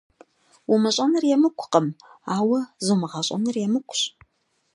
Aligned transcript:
Умыщӏэныр 0.71 1.23
емыкӏукъым, 1.35 1.87
ауэ 2.35 2.59
зумыгъэщӏэныр 2.85 3.55
емыкӏущ. 3.65 4.01